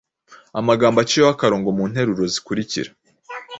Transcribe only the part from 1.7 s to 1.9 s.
mu